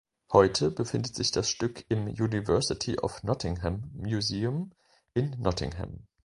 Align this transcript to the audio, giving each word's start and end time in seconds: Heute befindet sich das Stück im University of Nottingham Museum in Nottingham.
Heute 0.33 0.71
befindet 0.71 1.13
sich 1.13 1.29
das 1.29 1.47
Stück 1.47 1.85
im 1.87 2.07
University 2.07 2.97
of 2.97 3.21
Nottingham 3.21 3.91
Museum 3.93 4.71
in 5.13 5.39
Nottingham. 5.39 6.07